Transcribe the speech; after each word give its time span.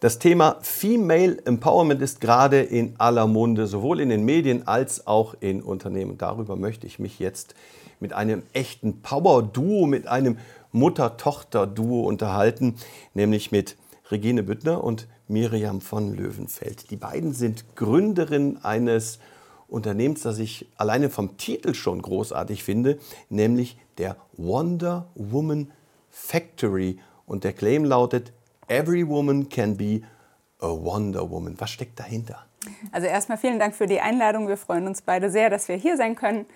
Das 0.00 0.18
Thema 0.18 0.56
Female 0.62 1.36
Empowerment 1.44 2.00
ist 2.00 2.22
gerade 2.22 2.62
in 2.62 2.94
aller 2.96 3.26
Munde, 3.26 3.66
sowohl 3.66 4.00
in 4.00 4.08
den 4.08 4.24
Medien 4.24 4.66
als 4.66 5.06
auch 5.06 5.34
in 5.40 5.60
Unternehmen. 5.62 6.16
Darüber 6.16 6.56
möchte 6.56 6.86
ich 6.86 6.98
mich 6.98 7.18
jetzt 7.18 7.54
mit 8.00 8.14
einem 8.14 8.42
echten 8.54 9.02
Power-Duo, 9.02 9.84
mit 9.84 10.06
einem 10.06 10.38
Mutter-Tochter-Duo 10.72 12.06
unterhalten, 12.06 12.76
nämlich 13.12 13.52
mit 13.52 13.76
Regine 14.10 14.42
Büttner 14.42 14.82
und 14.82 15.06
Miriam 15.28 15.82
von 15.82 16.16
Löwenfeld. 16.16 16.90
Die 16.90 16.96
beiden 16.96 17.34
sind 17.34 17.76
Gründerin 17.76 18.56
eines 18.62 19.18
Unternehmens, 19.68 20.22
das 20.22 20.38
ich 20.38 20.66
alleine 20.78 21.10
vom 21.10 21.36
Titel 21.36 21.74
schon 21.74 22.00
großartig 22.00 22.64
finde, 22.64 22.98
nämlich 23.28 23.76
der 23.98 24.16
Wonder 24.38 25.08
Woman 25.14 25.70
Factory. 26.08 26.98
Und 27.26 27.44
der 27.44 27.52
Claim 27.52 27.84
lautet, 27.84 28.32
Every 28.70 29.06
woman 29.06 29.48
can 29.48 29.76
be 29.76 30.02
a 30.60 30.68
Wonder 30.68 31.28
Woman. 31.28 31.56
Was 31.58 31.70
steckt 31.70 31.98
dahinter? 31.98 32.46
Also 32.92 33.08
erstmal 33.08 33.36
vielen 33.36 33.58
Dank 33.58 33.74
für 33.74 33.86
die 33.86 34.00
Einladung. 34.00 34.46
Wir 34.46 34.56
freuen 34.56 34.86
uns 34.86 35.02
beide 35.02 35.28
sehr, 35.28 35.50
dass 35.50 35.66
wir 35.66 35.74
hier 35.74 35.96
sein 35.96 36.14
können. 36.14 36.46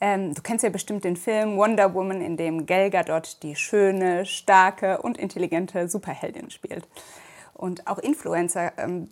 Ähm, 0.00 0.32
du 0.32 0.42
kennst 0.42 0.62
ja 0.62 0.70
bestimmt 0.70 1.02
den 1.02 1.16
Film 1.16 1.56
Wonder 1.56 1.92
Woman, 1.92 2.20
in 2.20 2.36
dem 2.36 2.66
Gal 2.66 2.90
Gadot 2.90 3.42
die 3.42 3.56
schöne, 3.56 4.26
starke 4.26 5.02
und 5.02 5.18
intelligente 5.18 5.88
Superheldin 5.88 6.50
spielt. 6.50 6.86
Und 7.52 7.88
auch 7.88 7.98
Influencer 7.98 8.72
ähm, 8.76 9.08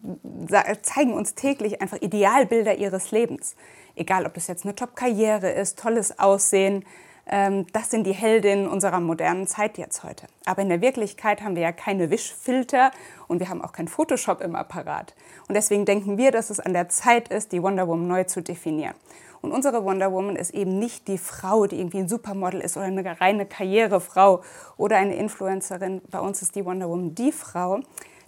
zeigen 0.83 1.13
uns 1.13 1.35
täglich 1.35 1.83
einfach 1.83 2.01
Idealbilder 2.03 2.77
ihres 2.77 3.11
Lebens. 3.11 3.57
Egal, 3.97 4.27
ob 4.27 4.35
das 4.35 4.47
jetzt 4.47 4.65
eine 4.65 4.77
Top-Karriere 4.77 5.51
ist, 5.51 5.81
tolles 5.81 6.21
Aussehen, 6.21 6.85
das 7.27 7.91
sind 7.91 8.07
die 8.07 8.13
Heldinnen 8.13 8.69
unserer 8.69 9.01
modernen 9.01 9.47
Zeit 9.47 9.79
jetzt 9.79 10.05
heute. 10.05 10.27
Aber 10.45 10.61
in 10.61 10.69
der 10.69 10.83
Wirklichkeit 10.83 11.43
haben 11.43 11.55
wir 11.55 11.63
ja 11.63 11.73
keine 11.73 12.11
Wischfilter 12.11 12.91
und 13.29 13.41
wir 13.41 13.49
haben 13.49 13.63
auch 13.63 13.73
kein 13.73 13.89
Photoshop 13.89 14.43
im 14.43 14.55
Apparat. 14.55 15.15
Und 15.49 15.55
deswegen 15.55 15.87
denken 15.87 16.19
wir, 16.19 16.33
dass 16.33 16.51
es 16.51 16.61
an 16.61 16.75
der 16.75 16.91
Zeit 16.91 17.29
ist, 17.29 17.53
die 17.53 17.63
Wonder 17.63 17.89
Woman 17.89 18.09
neu 18.09 18.25
zu 18.25 18.43
definieren. 18.43 18.95
Und 19.41 19.53
unsere 19.53 19.85
Wonder 19.85 20.11
Woman 20.11 20.37
ist 20.37 20.55
eben 20.55 20.79
nicht 20.79 21.07
die 21.07 21.19
Frau, 21.19 21.67
die 21.67 21.79
irgendwie 21.79 21.99
ein 21.99 22.09
Supermodel 22.09 22.61
ist 22.61 22.79
oder 22.79 22.87
eine 22.87 23.21
reine 23.21 23.45
Karrierefrau 23.45 24.43
oder 24.79 24.97
eine 24.97 25.17
Influencerin. 25.17 26.01
Bei 26.11 26.21
uns 26.21 26.41
ist 26.41 26.55
die 26.55 26.65
Wonder 26.65 26.89
Woman 26.89 27.15
die 27.15 27.31
Frau, 27.31 27.81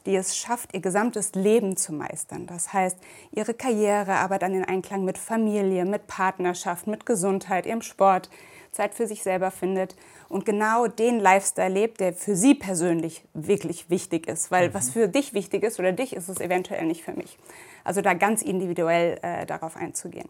die 0.05 0.15
es 0.15 0.37
schafft, 0.37 0.75
ihr 0.75 0.81
gesamtes 0.81 1.35
Leben 1.35 1.77
zu 1.77 1.93
meistern. 1.93 2.47
Das 2.47 2.73
heißt, 2.73 2.99
ihre 3.33 3.55
Karriere, 3.55 4.17
aber 4.17 4.39
dann 4.39 4.55
in 4.55 4.65
Einklang 4.65 5.05
mit 5.05 5.19
Familie, 5.19 5.85
mit 5.85 6.07
Partnerschaft, 6.07 6.87
mit 6.87 7.07
Gesundheit, 7.07 7.67
ihrem 7.67 7.83
Sport, 7.83 8.31
Zeit 8.77 8.95
für 8.95 9.07
sich 9.07 9.23
selber 9.23 9.51
findet 9.51 9.97
und 10.29 10.45
genau 10.45 10.87
den 10.87 11.19
Lifestyle 11.19 11.73
lebt, 11.73 12.01
der 12.01 12.13
für 12.13 12.37
sie 12.37 12.55
persönlich 12.55 13.25
wirklich 13.35 13.91
wichtig 13.91 14.27
ist. 14.29 14.51
Weil 14.51 14.69
mhm. 14.69 14.75
was 14.75 14.91
für 14.91 15.09
dich 15.09 15.35
wichtig 15.35 15.63
ist 15.63 15.79
oder 15.79 15.93
dich, 15.93 16.15
ist 16.15 16.29
es 16.29 16.41
eventuell 16.41 16.85
nicht 16.87 17.03
für 17.03 17.13
mich. 17.13 17.39
Also 17.85 18.03
da 18.03 18.15
ganz 18.15 18.43
individuell 18.43 19.19
äh, 19.23 19.47
darauf 19.47 19.77
einzugehen. 19.77 20.29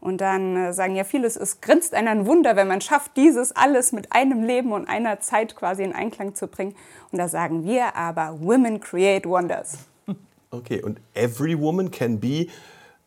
Und 0.00 0.20
dann 0.20 0.56
äh, 0.56 0.72
sagen 0.72 0.94
ja 0.94 1.04
viele, 1.04 1.26
es 1.26 1.60
grinst 1.60 1.94
einer 1.94 2.10
ein 2.10 2.26
Wunder, 2.26 2.54
wenn 2.56 2.68
man 2.68 2.80
schafft, 2.80 3.16
dieses 3.16 3.52
alles 3.52 3.92
mit 3.92 4.12
einem 4.12 4.42
Leben 4.42 4.72
und 4.72 4.88
einer 4.88 5.20
Zeit 5.20 5.56
quasi 5.56 5.82
in 5.82 5.92
Einklang 5.92 6.34
zu 6.34 6.48
bringen. 6.48 6.74
Und 7.10 7.18
da 7.18 7.28
sagen 7.28 7.64
wir 7.64 7.96
aber, 7.96 8.38
Women 8.40 8.80
create 8.80 9.26
wonders. 9.26 9.78
Okay, 10.50 10.82
und 10.82 11.00
every 11.14 11.58
woman 11.58 11.90
can 11.90 12.20
be 12.20 12.46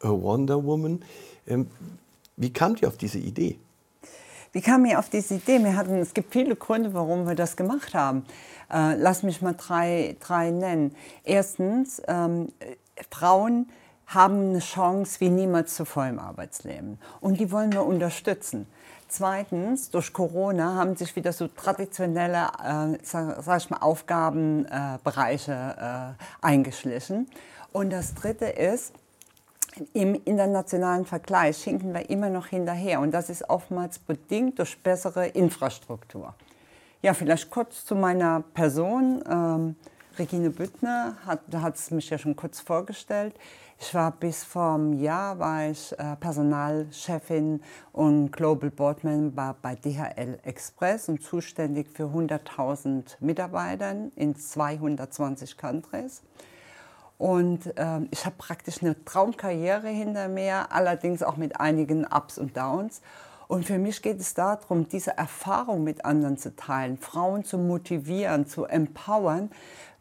a 0.02 0.10
Wonder 0.10 0.64
Woman. 0.64 1.04
Ähm, 1.48 1.68
wie 2.36 2.52
kamt 2.52 2.82
ihr 2.82 2.88
auf 2.88 2.98
diese 2.98 3.18
Idee? 3.18 3.58
Wie 4.52 4.62
kam 4.62 4.86
ich 4.86 4.98
auf 4.98 5.10
diese 5.10 5.36
Idee? 5.36 5.64
Wir 5.64 5.76
hatten, 5.76 6.00
es 6.00 6.14
gibt 6.14 6.34
viele 6.34 6.56
Gründe, 6.56 6.94
warum 6.94 7.28
wir 7.28 7.36
das 7.36 7.56
gemacht 7.56 7.94
haben. 7.94 8.26
Äh, 8.72 8.96
lass 8.96 9.22
mich 9.22 9.42
mal 9.42 9.54
drei, 9.56 10.16
drei 10.20 10.50
nennen. 10.50 10.96
Erstens, 11.24 12.02
ähm, 12.08 12.50
Frauen 13.12 13.70
haben 14.08 14.50
eine 14.50 14.60
Chance 14.60 15.20
wie 15.20 15.30
niemals 15.30 15.76
zuvor 15.76 16.08
im 16.08 16.18
Arbeitsleben. 16.18 16.98
Und 17.22 17.40
die 17.40 17.52
wollen 17.52 17.72
wir 17.74 17.86
unterstützen. 17.86 18.66
Zweitens, 19.08 19.92
durch 19.92 20.14
Corona 20.14 20.76
haben 20.76 20.96
sich 20.96 21.16
wieder 21.16 21.32
so 21.32 21.48
traditionelle 21.48 22.48
äh, 22.64 22.98
sag, 23.04 23.44
sag 23.44 23.58
ich 23.58 23.70
mal, 23.70 23.78
Aufgabenbereiche 23.78 25.52
äh, 25.52 26.46
eingeschlichen. 26.46 27.28
Und 27.72 27.92
das 27.92 28.16
Dritte 28.16 28.46
ist, 28.46 28.94
im 29.94 30.16
internationalen 30.26 31.06
Vergleich 31.06 31.64
hinken 31.64 31.94
wir 31.94 32.10
immer 32.10 32.30
noch 32.30 32.48
hinterher. 32.48 33.00
Und 33.00 33.12
das 33.12 33.30
ist 33.30 33.50
oftmals 33.50 34.00
bedingt 34.00 34.60
durch 34.60 34.82
bessere 34.82 35.28
Infrastruktur. 35.28 36.34
Ja, 37.02 37.14
vielleicht 37.14 37.50
kurz 37.50 37.86
zu 37.86 37.96
meiner 37.96 38.44
Person. 38.54 39.24
Ähm, 39.30 39.76
Regine 40.18 40.50
Büttner 40.50 41.16
hat, 41.26 41.76
es 41.76 41.92
mich 41.92 42.10
ja 42.10 42.18
schon 42.18 42.36
kurz 42.36 42.60
vorgestellt. 42.60 43.34
Ich 43.80 43.94
war 43.94 44.12
bis 44.12 44.44
vor 44.44 44.74
einem 44.74 44.94
Jahr 44.94 45.40
war 45.40 45.70
ich 45.70 45.98
äh, 45.98 46.18
Personalchefin 46.18 47.62
und 47.94 48.32
Global 48.32 48.70
Board 48.70 49.06
Member 49.06 49.56
bei 49.62 49.76
DHL 49.76 50.40
Express 50.44 51.08
und 51.08 51.24
zuständig 51.24 51.88
für 51.88 52.08
100.000 52.08 53.16
Mitarbeitern 53.22 54.12
in 54.18 54.36
220 54.36 55.58
Countries. 55.58 56.22
Und 57.20 57.78
äh, 57.78 58.00
ich 58.12 58.26
habe 58.26 58.36
praktisch 58.38 58.82
eine 58.82 58.96
Traumkarriere 59.04 59.90
hinter 59.90 60.30
mir, 60.30 60.72
allerdings 60.72 61.22
auch 61.22 61.36
mit 61.36 61.60
einigen 61.60 62.06
Ups 62.06 62.38
und 62.38 62.56
Downs. 62.56 63.02
Und 63.50 63.66
für 63.66 63.78
mich 63.78 64.02
geht 64.02 64.22
es 64.22 64.34
darum, 64.34 64.88
diese 64.88 65.18
Erfahrung 65.18 65.84
mit 65.84 66.06
anderen 66.06 66.38
zu 66.38 66.56
teilen, 66.56 66.98
Frauen 66.98 67.44
zu 67.44 67.58
motivieren, 67.58 68.48
zu 68.48 68.64
empowern, 68.64 69.52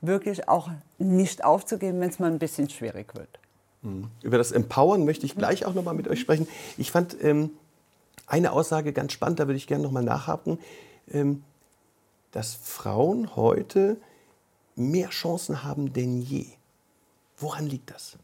wirklich 0.01 0.49
auch 0.49 0.71
nicht 0.99 1.45
aufzugeben, 1.45 2.01
wenn 2.01 2.11
es 2.11 2.21
mal 2.21 2.31
ein 2.31 2.39
bisschen 2.39 2.71
schwierig 2.71 3.17
wird. 3.17 3.41
Mhm. 3.83 4.09
Über 4.23 4.39
das 4.39 4.53
Empowern 4.53 5.05
möchte 5.05 5.27
ich 5.27 5.35
gleich 5.35 5.67
auch 5.67 5.75
noch 5.75 5.83
mal 5.83 5.95
mit 5.95 6.07
euch 6.07 6.21
sprechen. 6.21 6.47
Ich 6.77 6.93
fand 6.93 7.17
ähm, 7.21 7.51
eine 8.29 8.53
Aussage 8.53 8.93
ganz 8.93 9.13
spannend, 9.13 9.41
da 9.41 9.49
würde 9.49 9.57
ich 9.57 9.67
gerne 9.67 9.83
noch 9.83 9.93
mal 9.93 10.05
nachhaken, 10.05 10.61
ähm, 11.11 11.43
dass 12.31 12.55
Frauen 12.55 13.35
heute 13.35 13.97
mehr 14.77 15.09
Chancen 15.09 15.65
haben 15.65 15.93
denn 15.93 16.23
je. 16.23 16.47
Woran 17.39 17.67
liegt 17.67 17.91
das? 17.91 18.19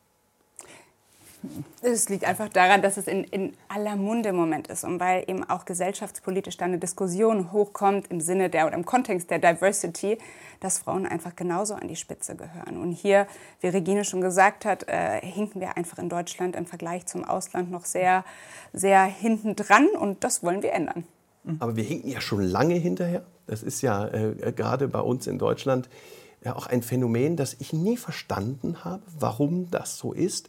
Es 1.83 2.09
liegt 2.09 2.25
einfach 2.25 2.49
daran, 2.49 2.81
dass 2.81 2.97
es 2.97 3.07
in, 3.07 3.25
in, 3.25 3.53
aller 3.69 3.97
Munde 3.97 4.31
im 4.31 4.37
Moment 4.37 4.69
ist 4.69 4.85
und 4.85 4.99
weil 4.99 5.25
eben 5.27 5.45
auch 5.45 5.65
gesellschaftspolitisch 5.65 6.57
da 6.57 6.65
eine 6.65 6.79
Diskussion 6.79 7.53
hochkommt 7.53 8.11
im 8.11 8.21
Sinne 8.21 8.49
der 8.49 8.67
oder 8.67 8.75
im 8.75 8.87
Kontext 8.87 9.31
der 9.31 9.39
Diversity, 9.39 10.19
dass 10.61 10.79
Frauen 10.79 11.07
einfach 11.07 11.37
genauso 11.37 11.75
an 11.75 11.89
die 11.89 11.97
Spitze 11.97 12.35
gehören. 12.35 12.79
Und 12.79 12.93
hier, 12.93 13.27
wie 13.61 13.69
Regine 13.69 14.05
schon 14.05 14.21
gesagt 14.21 14.65
hat, 14.65 14.89
äh, 14.89 15.21
hinken 15.21 15.61
wir 15.61 15.77
einfach 15.77 15.99
in 15.99 16.09
Deutschland 16.09 16.57
im 16.57 16.67
Vergleich 16.67 17.07
zum 17.07 17.25
Ausland 17.25 17.71
noch 17.71 17.85
sehr, 17.85 18.25
sehr 18.73 19.05
hinten 19.05 19.55
dran 19.55 19.89
und 19.89 20.25
das 20.25 20.43
wollen 20.43 20.63
wir 20.63 20.73
ändern. 20.73 21.05
Aber 21.59 21.77
wir 21.77 21.85
hinken 21.85 22.09
ja 22.09 22.23
schon 22.23 22.43
lange 22.43 22.77
hinterher. 22.77 23.23
Das 23.47 23.63
ist 23.63 23.83
ja 23.83 24.09
äh, 24.09 24.53
gerade 24.53 24.89
bei 24.89 25.01
uns 25.01 25.27
in 25.27 25.39
Deutschland 25.39 25.91
ja 26.45 26.57
auch 26.57 26.67
ein 26.67 26.83
Phänomen, 26.83 27.37
das 27.37 27.57
ich 27.59 27.73
nie 27.73 27.97
verstanden 27.97 28.85
habe, 28.85 29.03
warum 29.19 29.71
das 29.71 29.99
so 29.99 30.13
ist. 30.13 30.49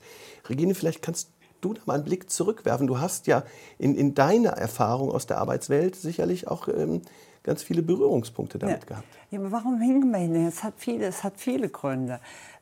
Regine, 0.50 0.76
vielleicht 0.76 1.02
kannst 1.02 1.30
du 1.62 1.74
da 1.74 1.82
mal 1.86 1.96
einen 1.96 2.04
Blick 2.04 2.30
zurückwerfen. 2.30 2.88
Du 2.88 3.00
hast 3.00 3.28
ja 3.28 3.44
in, 3.80 3.96
in 3.96 4.14
deiner 4.14 4.52
Erfahrung 4.52 5.12
aus 5.12 5.26
der 5.26 5.38
Arbeitswelt 5.38 5.96
sicherlich 5.96 6.47
auch 6.47 6.68
ähm, 6.68 7.02
ganz 7.44 7.64
viele 7.64 7.82
Berührungspunkte 7.82 8.59
damit 8.59 8.82
ja. 8.82 8.86
gehabt. 8.86 9.08
Ja, 9.32 9.40
aber 9.40 9.52
warum 9.52 9.80
hinken 9.80 10.12
wir 10.12 10.20
hin? 10.20 10.36
Es 10.47 10.64
hat 10.64 10.74
viele, 10.78 11.06
es 11.06 11.24
hat 11.24 11.34
viele 11.38 11.70
Gründe. 11.70 12.20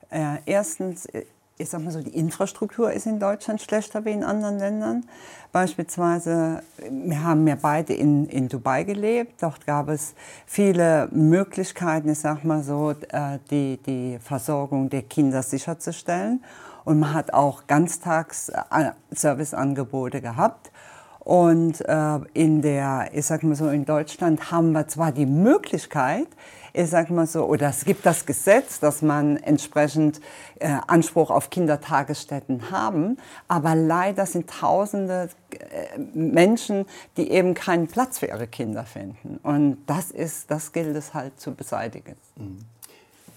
Äh, 0.09 0.37
erstens 0.45 1.07
äh, 1.07 1.25
ich 1.57 1.69
sag 1.69 1.83
mal 1.83 1.91
so, 1.91 2.01
die 2.01 2.15
Infrastruktur 2.15 2.91
ist 2.91 3.05
in 3.05 3.19
Deutschland 3.19 3.61
schlechter 3.61 4.05
wie 4.05 4.11
in 4.11 4.23
anderen 4.23 4.57
Ländern. 4.57 5.05
Beispielsweise, 5.51 6.63
wir 6.89 7.23
haben 7.23 7.47
ja 7.47 7.55
beide 7.61 7.93
in, 7.93 8.25
in 8.25 8.49
Dubai 8.49 8.83
gelebt. 8.83 9.33
Dort 9.41 9.67
gab 9.67 9.89
es 9.89 10.15
viele 10.47 11.09
Möglichkeiten, 11.11 12.09
ich 12.09 12.17
sag 12.19 12.43
mal 12.43 12.63
so, 12.63 12.89
äh, 12.91 13.37
die, 13.51 13.77
die 13.85 14.17
Versorgung 14.19 14.89
der 14.89 15.03
Kinder 15.03 15.43
sicherzustellen. 15.43 16.43
Und 16.85 16.99
man 16.99 17.13
hat 17.13 17.33
auch 17.33 17.67
Ganztags-Serviceangebote 17.67 20.21
gehabt. 20.21 20.71
Und 21.19 21.81
äh, 21.81 22.19
in 22.33 22.63
der, 22.63 23.09
ich 23.13 23.27
sag 23.27 23.43
mal 23.43 23.55
so, 23.55 23.69
in 23.69 23.85
Deutschland 23.85 24.51
haben 24.51 24.71
wir 24.71 24.87
zwar 24.87 25.11
die 25.13 25.27
Möglichkeit, 25.27 26.27
ich 26.73 26.89
sag 26.89 27.11
mal 27.11 27.27
so, 27.27 27.45
oder 27.45 27.69
es 27.69 27.85
gibt 27.85 28.03
das 28.05 28.25
Gesetz, 28.25 28.79
dass 28.79 29.03
man 29.03 29.37
entsprechend 29.37 30.19
äh, 30.59 30.75
Anspruch 30.87 31.29
auf 31.29 31.51
Kindertagesstätten 31.51 32.71
haben, 32.71 33.17
aber 33.47 33.75
leider 33.75 34.25
sind 34.25 34.49
Tausende 34.49 35.29
äh, 35.51 35.99
Menschen, 36.13 36.85
die 37.15 37.29
eben 37.29 37.53
keinen 37.53 37.87
Platz 37.87 38.17
für 38.17 38.25
ihre 38.25 38.47
Kinder 38.47 38.85
finden. 38.85 39.39
Und 39.43 39.77
das 39.85 40.09
ist, 40.09 40.49
das 40.49 40.71
gilt 40.71 40.95
es 40.95 41.13
halt 41.13 41.39
zu 41.39 41.53
beseitigen. 41.53 42.15
Mhm. 42.37 42.59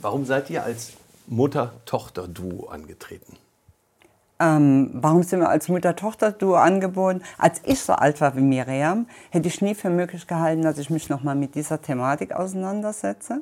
Warum 0.01 0.25
seid 0.25 0.49
ihr 0.49 0.63
als 0.63 0.93
Mutter-Tochter-Duo 1.27 2.69
angetreten? 2.69 3.37
Ähm, 4.39 4.91
warum 4.93 5.23
sind 5.23 5.41
wir 5.41 5.49
als 5.49 5.69
Mutter-Tochter-Duo 5.69 6.57
angeboten? 6.57 7.23
Als 7.39 7.63
ich 7.65 7.81
so 7.81 7.95
alt 7.95 8.21
war 8.21 8.37
wie 8.37 8.43
Miriam, 8.43 9.07
hätte 9.31 9.49
ich 9.49 9.63
nie 9.63 9.75
für 9.75 9.89
möglich 9.89 10.27
gehalten, 10.27 10.63
dass 10.63 10.79
ich 10.79 10.91
mich 10.91 11.09
nochmal 11.09 11.37
mit 11.37 11.55
dieser 11.55 11.81
Thematik 11.81 12.33
auseinandersetze. 12.33 13.41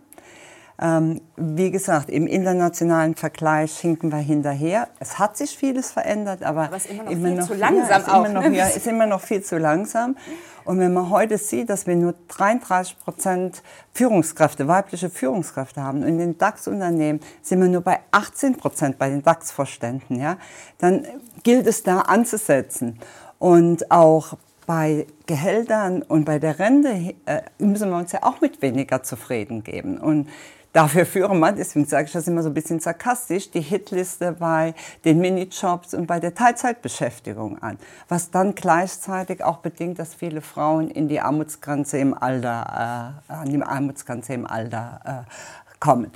Ähm, 0.80 1.20
wie 1.36 1.70
gesagt, 1.70 2.10
im 2.10 2.26
internationalen 2.26 3.14
Vergleich 3.14 3.78
hinken 3.78 4.10
wir 4.10 4.18
hinterher. 4.18 4.88
Es 4.98 5.20
hat 5.20 5.36
sich 5.36 5.56
vieles 5.56 5.92
verändert, 5.92 6.42
aber, 6.42 6.64
aber 6.64 6.76
es 6.76 6.86
ist 6.86 6.90
immer 6.90 7.04
noch 7.04 7.10
immer 7.12 7.28
viel 7.28 7.36
noch, 7.36 7.46
zu 7.46 7.54
langsam 7.54 7.88
ja, 7.88 7.96
ist, 7.96 8.08
auch, 8.08 8.24
immer 8.24 8.28
noch, 8.28 8.48
ne? 8.48 8.56
ja, 8.56 8.66
ist 8.66 8.86
immer 8.86 9.06
noch 9.06 9.20
viel 9.20 9.42
zu 9.42 9.58
langsam. 9.58 10.16
Und 10.64 10.78
wenn 10.80 10.92
man 10.92 11.10
heute 11.10 11.38
sieht, 11.38 11.70
dass 11.70 11.86
wir 11.86 11.94
nur 11.94 12.14
33 12.28 12.98
Prozent 12.98 13.62
Führungskräfte, 13.92 14.66
weibliche 14.66 15.10
Führungskräfte 15.10 15.82
haben 15.82 16.02
und 16.02 16.08
in 16.08 16.18
den 16.18 16.38
DAX-Unternehmen 16.38 17.20
sind 17.42 17.60
wir 17.60 17.68
nur 17.68 17.82
bei 17.82 18.00
18 18.10 18.56
Prozent 18.56 18.98
bei 18.98 19.10
den 19.10 19.22
DAX-Vorständen, 19.22 20.18
ja, 20.18 20.38
dann 20.78 21.06
gilt 21.42 21.66
es 21.66 21.82
da 21.82 22.00
anzusetzen. 22.00 22.98
Und 23.38 23.90
auch 23.90 24.38
bei 24.66 25.06
Gehältern 25.26 26.02
und 26.02 26.24
bei 26.24 26.38
der 26.38 26.58
Rente 26.58 27.14
äh, 27.26 27.42
müssen 27.58 27.90
wir 27.90 27.98
uns 27.98 28.12
ja 28.12 28.22
auch 28.22 28.40
mit 28.40 28.62
weniger 28.62 29.02
zufrieden 29.02 29.62
geben. 29.62 29.98
Und 29.98 30.28
Dafür 30.74 31.06
führen 31.06 31.38
wir, 31.38 31.52
deswegen 31.52 31.86
sage 31.86 32.06
ich 32.06 32.12
das 32.12 32.26
immer 32.26 32.42
so 32.42 32.48
ein 32.48 32.54
bisschen 32.54 32.80
sarkastisch, 32.80 33.48
die 33.48 33.60
Hitliste 33.60 34.32
bei 34.32 34.74
den 35.04 35.20
Minijobs 35.20 35.94
und 35.94 36.08
bei 36.08 36.18
der 36.18 36.34
Teilzeitbeschäftigung 36.34 37.62
an. 37.62 37.78
Was 38.08 38.32
dann 38.32 38.56
gleichzeitig 38.56 39.44
auch 39.44 39.58
bedingt, 39.58 40.00
dass 40.00 40.16
viele 40.16 40.40
Frauen 40.40 40.90
in 40.90 41.06
die 41.06 41.20
Armutsgrenze 41.20 41.98
im 41.98 42.12
Alter, 42.12 43.22
äh, 43.28 43.32
an 43.32 43.50
die 43.50 43.62
Armutsgrenze 43.62 44.34
im 44.34 44.48
Alter 44.48 45.26
äh, 45.28 45.74
kommen. 45.78 46.10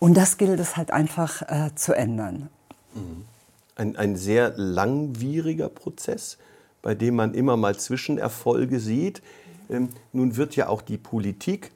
Und 0.00 0.16
das 0.16 0.38
gilt 0.38 0.58
es 0.58 0.76
halt 0.76 0.90
einfach 0.90 1.42
äh, 1.42 1.72
zu 1.76 1.92
ändern. 1.92 2.48
Mhm. 2.94 3.24
Ein, 3.76 3.94
ein 3.94 4.16
sehr 4.16 4.54
langwieriger 4.56 5.68
Prozess, 5.68 6.36
bei 6.82 6.96
dem 6.96 7.14
man 7.14 7.32
immer 7.32 7.56
mal 7.56 7.76
Zwischenerfolge 7.76 8.80
sieht. 8.80 9.22
Ähm, 9.70 9.90
nun 10.12 10.36
wird 10.36 10.56
ja 10.56 10.66
auch 10.66 10.82
die 10.82 10.98
Politik 10.98 11.70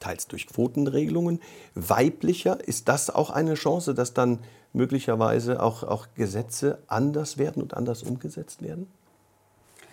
teils 0.00 0.26
durch 0.26 0.46
Quotenregelungen, 0.46 1.40
weiblicher. 1.74 2.58
Ist 2.66 2.88
das 2.88 3.10
auch 3.10 3.30
eine 3.30 3.54
Chance, 3.54 3.94
dass 3.94 4.14
dann 4.14 4.40
möglicherweise 4.72 5.62
auch, 5.62 5.82
auch 5.84 6.08
Gesetze 6.14 6.78
anders 6.86 7.38
werden 7.38 7.62
und 7.62 7.74
anders 7.74 8.02
umgesetzt 8.02 8.62
werden? 8.62 8.90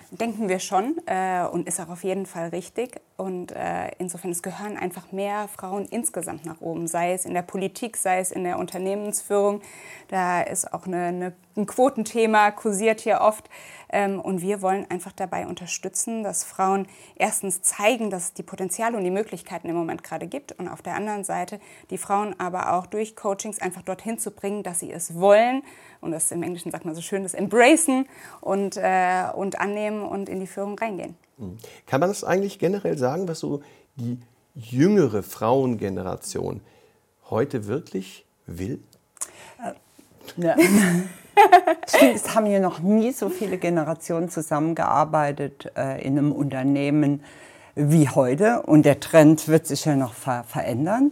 Denken 0.09 0.47
wir 0.47 0.59
schon 0.59 0.95
äh, 1.05 1.45
und 1.51 1.67
ist 1.67 1.81
auch 1.81 1.89
auf 1.89 2.05
jeden 2.05 2.25
Fall 2.25 2.47
richtig. 2.49 3.01
Und 3.17 3.51
äh, 3.51 3.89
insofern, 3.97 4.31
es 4.31 4.41
gehören 4.41 4.77
einfach 4.77 5.11
mehr 5.11 5.49
Frauen 5.49 5.85
insgesamt 5.85 6.45
nach 6.45 6.61
oben, 6.61 6.87
sei 6.87 7.11
es 7.11 7.25
in 7.25 7.33
der 7.33 7.41
Politik, 7.41 7.97
sei 7.97 8.19
es 8.19 8.31
in 8.31 8.45
der 8.45 8.57
Unternehmensführung. 8.57 9.61
Da 10.07 10.41
ist 10.41 10.71
auch 10.71 10.85
eine, 10.85 11.07
eine, 11.07 11.33
ein 11.57 11.65
Quotenthema, 11.65 12.51
kursiert 12.51 13.01
hier 13.01 13.21
oft. 13.21 13.49
Ähm, 13.89 14.19
und 14.19 14.41
wir 14.41 14.61
wollen 14.61 14.89
einfach 14.89 15.11
dabei 15.11 15.47
unterstützen, 15.47 16.23
dass 16.23 16.43
Frauen 16.43 16.87
erstens 17.15 17.61
zeigen, 17.61 18.09
dass 18.09 18.25
es 18.25 18.33
die 18.33 18.43
Potenziale 18.43 18.97
und 18.97 19.03
die 19.03 19.11
Möglichkeiten 19.11 19.69
im 19.69 19.75
Moment 19.75 20.03
gerade 20.03 20.27
gibt 20.27 20.51
und 20.59 20.67
auf 20.67 20.81
der 20.81 20.95
anderen 20.95 21.23
Seite 21.23 21.59
die 21.89 21.97
Frauen 21.97 22.37
aber 22.39 22.73
auch 22.73 22.85
durch 22.85 23.15
Coachings 23.15 23.59
einfach 23.59 23.81
dorthin 23.81 24.19
zu 24.19 24.31
bringen, 24.31 24.63
dass 24.63 24.79
sie 24.79 24.91
es 24.91 25.15
wollen 25.15 25.63
und 26.01 26.11
das 26.11 26.31
im 26.31 26.43
Englischen 26.43 26.71
sagt 26.71 26.85
man 26.85 26.95
so 26.95 27.01
schön, 27.01 27.23
das 27.23 27.33
embracen 27.33 28.07
und, 28.41 28.77
äh, 28.77 29.25
und 29.33 29.59
annehmen 29.59 30.03
und 30.03 30.29
in 30.29 30.39
die 30.39 30.47
Führung 30.47 30.77
reingehen. 30.77 31.15
Mhm. 31.37 31.57
Kann 31.85 31.99
man 31.99 32.09
das 32.09 32.23
eigentlich 32.23 32.59
generell 32.59 32.97
sagen, 32.97 33.27
was 33.27 33.39
so 33.39 33.61
die 33.95 34.19
jüngere 34.53 35.23
Frauengeneration 35.23 36.61
heute 37.29 37.67
wirklich 37.67 38.25
will? 38.45 38.79
Ja. 40.37 40.55
es 42.13 42.35
haben 42.35 42.47
ja 42.47 42.59
noch 42.59 42.79
nie 42.79 43.11
so 43.11 43.29
viele 43.29 43.57
Generationen 43.57 44.29
zusammengearbeitet 44.29 45.71
äh, 45.77 46.03
in 46.05 46.17
einem 46.17 46.31
Unternehmen 46.31 47.23
wie 47.75 48.09
heute. 48.09 48.63
Und 48.63 48.83
der 48.83 48.99
Trend 48.99 49.47
wird 49.47 49.67
sich 49.67 49.85
ja 49.85 49.95
noch 49.95 50.13
ver 50.13 50.43
verändern. 50.47 51.11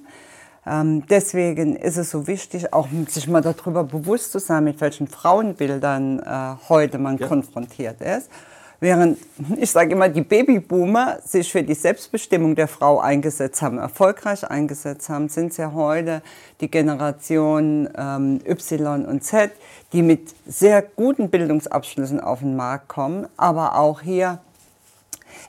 Ähm, 0.67 1.05
deswegen 1.07 1.75
ist 1.75 1.97
es 1.97 2.09
so 2.09 2.27
wichtig, 2.27 2.73
auch 2.73 2.87
sich 3.07 3.27
mal 3.27 3.41
darüber 3.41 3.83
bewusst 3.83 4.31
zu 4.31 4.39
sein, 4.39 4.63
mit 4.63 4.81
welchen 4.81 5.07
Frauenbildern 5.07 6.19
äh, 6.19 6.55
heute 6.69 6.97
man 6.97 7.17
ja. 7.17 7.27
konfrontiert 7.27 8.01
ist. 8.01 8.29
Während, 8.85 9.17
ich 9.57 9.71
sage 9.71 9.93
immer, 9.93 10.09
die 10.09 10.21
Babyboomer 10.21 11.17
sich 11.25 11.51
für 11.51 11.63
die 11.63 11.73
Selbstbestimmung 11.73 12.53
der 12.53 12.67
Frau 12.67 12.99
eingesetzt 12.99 13.63
haben, 13.63 13.79
erfolgreich 13.79 14.47
eingesetzt 14.47 15.09
haben, 15.09 15.27
sind 15.27 15.49
es 15.49 15.57
ja 15.57 15.73
heute 15.73 16.21
die 16.61 16.69
Generation 16.69 17.89
ähm, 17.97 18.41
Y 18.47 19.07
und 19.07 19.23
Z, 19.23 19.53
die 19.91 20.03
mit 20.03 20.35
sehr 20.45 20.83
guten 20.83 21.31
Bildungsabschlüssen 21.31 22.19
auf 22.19 22.41
den 22.41 22.55
Markt 22.55 22.87
kommen, 22.87 23.25
aber 23.37 23.75
auch 23.75 24.01
hier 24.01 24.37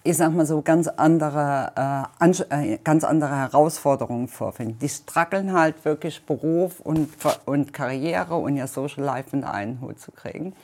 ich 0.02 0.16
sag 0.16 0.32
mal 0.32 0.46
so, 0.46 0.62
ganz 0.62 0.88
andere, 0.88 2.08
äh, 2.20 2.72
äh, 2.72 2.78
ganz 2.84 3.04
andere 3.04 3.36
Herausforderungen 3.36 4.28
vorfinden. 4.28 4.78
Die 4.80 4.88
strackeln 4.88 5.52
halt 5.52 5.84
wirklich 5.84 6.24
Beruf 6.24 6.80
und, 6.80 7.10
und 7.44 7.72
Karriere 7.74 8.36
und 8.36 8.56
ihr 8.56 8.66
Social 8.66 9.04
Life 9.04 9.36
in 9.36 9.44
einen 9.44 9.80
Hut 9.82 10.00
zu 10.00 10.10
kriegen. 10.10 10.54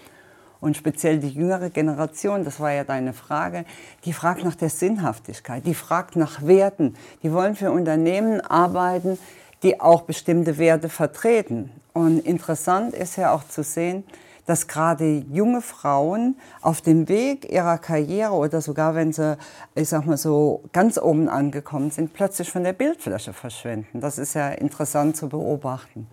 Und 0.63 0.77
speziell 0.77 1.19
die 1.19 1.31
jüngere 1.31 1.71
Generation, 1.71 2.45
das 2.45 2.61
war 2.61 2.71
ja 2.71 2.85
deine 2.85 3.13
Frage, 3.13 3.65
die 4.05 4.13
fragt 4.13 4.45
nach 4.45 4.55
der 4.55 4.71
Sinnhaftigkeit, 4.71 5.67
die 5.67 5.75
fragt 5.75 6.15
nach 6.15 6.47
Werten. 6.47 6.95
Die 7.25 7.33
wollen 7.33 7.57
für 7.57 7.73
Unternehmen 7.73 8.41
arbeiten, 8.41 9.19
die 9.65 9.81
auch 9.81 10.03
bestimmte 10.03 10.59
Werte 10.59 10.89
vertreten. 10.89 11.73
Und 11.93 12.21
interessant 12.21 12.95
ist 12.95 13.17
ja 13.17 13.35
auch 13.35 13.43
zu 13.43 13.65
sehen, 13.65 14.05
dass 14.47 14.69
gerade 14.69 15.25
junge 15.33 15.63
Frauen 15.63 16.37
auf 16.61 16.81
dem 16.81 17.09
Weg 17.09 17.51
ihrer 17.51 17.79
Karriere 17.79 18.35
oder 18.35 18.61
sogar 18.61 18.95
wenn 18.95 19.13
sie, 19.13 19.37
ich 19.75 19.89
sag 19.89 20.07
mal 20.07 20.17
so, 20.17 20.63
ganz 20.73 20.97
oben 20.97 21.29
angekommen 21.29 21.91
sind, 21.91 22.13
plötzlich 22.13 22.53
von 22.53 22.63
der 22.63 22.73
Bildfläche 22.73 23.33
verschwinden. 23.33 24.01
Das 24.01 24.17
ist 24.17 24.35
ja 24.35 24.51
interessant 24.51 25.17
zu 25.17 25.29
beobachten. 25.29 26.07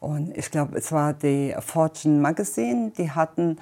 Und 0.00 0.36
ich 0.36 0.50
glaube, 0.50 0.78
es 0.78 0.92
war 0.92 1.12
die 1.12 1.54
Fortune 1.58 2.20
Magazine, 2.20 2.92
die 2.96 3.10
hatten 3.10 3.58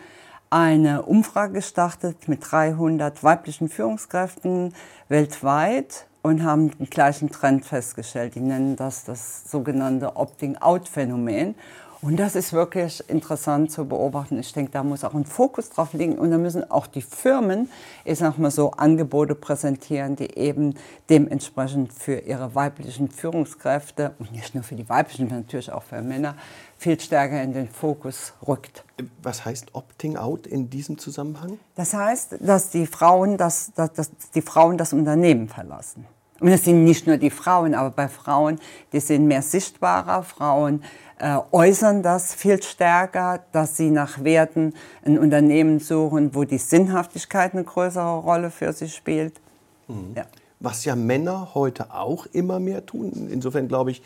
eine 0.50 1.02
Umfrage 1.02 1.54
gestartet 1.54 2.28
mit 2.28 2.40
300 2.50 3.24
weiblichen 3.24 3.68
Führungskräften 3.68 4.74
weltweit 5.08 6.06
und 6.22 6.42
haben 6.42 6.76
den 6.78 6.90
gleichen 6.90 7.30
Trend 7.30 7.64
festgestellt. 7.64 8.34
Die 8.34 8.40
nennen 8.40 8.76
das 8.76 9.04
das 9.04 9.50
sogenannte 9.50 10.16
Opting-out-Phänomen. 10.16 11.54
Und 12.02 12.18
das 12.18 12.36
ist 12.36 12.52
wirklich 12.52 13.02
interessant 13.08 13.72
zu 13.72 13.86
beobachten. 13.86 14.38
Ich 14.38 14.52
denke, 14.52 14.70
da 14.70 14.82
muss 14.82 15.02
auch 15.02 15.14
ein 15.14 15.24
Fokus 15.24 15.70
drauf 15.70 15.92
liegen. 15.94 16.18
Und 16.18 16.30
da 16.30 16.38
müssen 16.38 16.70
auch 16.70 16.86
die 16.86 17.00
Firmen, 17.00 17.70
ich 18.04 18.18
sag 18.18 18.38
mal 18.38 18.50
so, 18.50 18.72
Angebote 18.72 19.34
präsentieren, 19.34 20.14
die 20.14 20.36
eben 20.36 20.74
dementsprechend 21.08 21.92
für 21.92 22.18
ihre 22.18 22.54
weiblichen 22.54 23.08
Führungskräfte 23.08 24.14
und 24.18 24.32
nicht 24.32 24.54
nur 24.54 24.62
für 24.62 24.74
die 24.74 24.88
weiblichen, 24.88 25.28
natürlich 25.28 25.72
auch 25.72 25.82
für 25.82 26.02
Männer, 26.02 26.36
viel 26.78 27.00
stärker 27.00 27.42
in 27.42 27.54
den 27.54 27.68
Fokus 27.68 28.34
rückt. 28.46 28.84
Was 29.22 29.44
heißt 29.44 29.74
Opting 29.74 30.16
Out 30.16 30.46
in 30.46 30.68
diesem 30.68 30.98
Zusammenhang? 30.98 31.58
Das 31.74 31.94
heißt, 31.94 32.36
dass 32.40 32.70
die 32.70 32.86
Frauen 32.86 33.38
das, 33.38 33.72
dass, 33.74 33.92
dass 33.94 34.10
die 34.34 34.42
Frauen 34.42 34.76
das 34.76 34.92
Unternehmen 34.92 35.48
verlassen. 35.48 36.06
Und 36.40 36.48
es 36.48 36.64
sind 36.64 36.84
nicht 36.84 37.06
nur 37.06 37.16
die 37.16 37.30
Frauen, 37.30 37.74
aber 37.74 37.90
bei 37.90 38.08
Frauen, 38.08 38.58
die 38.92 39.00
sind 39.00 39.26
mehr 39.26 39.42
sichtbarer. 39.42 40.22
Frauen 40.22 40.82
äh, 41.18 41.38
äußern 41.50 42.02
das 42.02 42.34
viel 42.34 42.62
stärker, 42.62 43.40
dass 43.52 43.76
sie 43.76 43.90
nach 43.90 44.22
Werten 44.22 44.74
ein 45.04 45.18
Unternehmen 45.18 45.78
suchen, 45.78 46.34
wo 46.34 46.44
die 46.44 46.58
Sinnhaftigkeit 46.58 47.54
eine 47.54 47.64
größere 47.64 48.18
Rolle 48.18 48.50
für 48.50 48.72
sie 48.72 48.88
spielt. 48.88 49.40
Mhm. 49.88 50.12
Ja. 50.14 50.26
Was 50.60 50.84
ja 50.84 50.96
Männer 50.96 51.54
heute 51.54 51.94
auch 51.94 52.26
immer 52.26 52.60
mehr 52.60 52.84
tun. 52.84 53.28
Insofern 53.30 53.68
glaube 53.68 53.90
ich, 53.90 54.02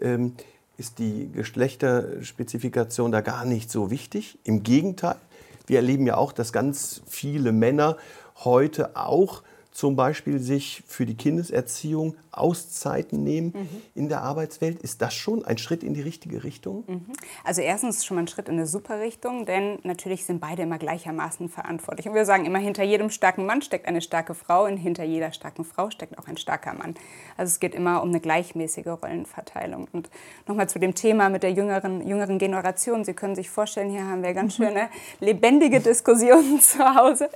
ähm, 0.00 0.34
ist 0.76 0.98
die 0.98 1.30
Geschlechterspezifikation 1.32 3.12
da 3.12 3.20
gar 3.20 3.44
nicht 3.44 3.70
so 3.70 3.90
wichtig. 3.90 4.38
Im 4.44 4.62
Gegenteil, 4.62 5.16
wir 5.66 5.76
erleben 5.76 6.06
ja 6.06 6.16
auch, 6.16 6.32
dass 6.32 6.52
ganz 6.52 7.02
viele 7.06 7.52
Männer 7.52 7.96
heute 8.44 8.96
auch 8.96 9.42
zum 9.74 9.96
Beispiel 9.96 10.38
sich 10.38 10.84
für 10.86 11.04
die 11.04 11.16
Kindeserziehung 11.16 12.14
Auszeiten 12.30 13.22
nehmen 13.22 13.52
mhm. 13.54 13.82
in 13.94 14.08
der 14.08 14.22
Arbeitswelt. 14.22 14.80
Ist 14.82 15.02
das 15.02 15.14
schon 15.14 15.44
ein 15.44 15.58
Schritt 15.58 15.82
in 15.82 15.94
die 15.94 16.00
richtige 16.00 16.44
Richtung? 16.44 16.84
Mhm. 16.86 17.06
Also 17.42 17.60
erstens 17.60 18.04
schon 18.04 18.16
mal 18.16 18.22
ein 18.22 18.28
Schritt 18.28 18.48
in 18.48 18.54
eine 18.54 18.66
super 18.66 19.00
Richtung, 19.00 19.46
denn 19.46 19.78
natürlich 19.82 20.24
sind 20.24 20.40
beide 20.40 20.62
immer 20.62 20.78
gleichermaßen 20.78 21.48
verantwortlich. 21.48 22.08
Und 22.08 22.14
wir 22.14 22.24
sagen 22.24 22.44
immer, 22.44 22.58
hinter 22.58 22.84
jedem 22.84 23.10
starken 23.10 23.46
Mann 23.46 23.62
steckt 23.62 23.86
eine 23.86 24.00
starke 24.00 24.34
Frau 24.34 24.64
und 24.64 24.76
hinter 24.76 25.04
jeder 25.04 25.32
starken 25.32 25.64
Frau 25.64 25.90
steckt 25.90 26.18
auch 26.18 26.28
ein 26.28 26.36
starker 26.36 26.74
Mann. 26.74 26.94
Also 27.36 27.50
es 27.50 27.60
geht 27.60 27.74
immer 27.74 28.02
um 28.02 28.10
eine 28.10 28.20
gleichmäßige 28.20 28.86
Rollenverteilung. 28.86 29.88
Und 29.92 30.08
nochmal 30.46 30.68
zu 30.68 30.78
dem 30.78 30.94
Thema 30.94 31.28
mit 31.28 31.42
der 31.42 31.52
jüngeren, 31.52 32.06
jüngeren 32.06 32.38
Generation. 32.38 33.04
Sie 33.04 33.14
können 33.14 33.34
sich 33.34 33.50
vorstellen, 33.50 33.90
hier 33.90 34.06
haben 34.06 34.22
wir 34.22 34.34
ganz 34.34 34.58
mhm. 34.58 34.64
schöne 34.64 34.88
lebendige 35.20 35.80
Diskussionen 35.80 36.60
zu 36.60 36.78
Hause. 36.78 37.28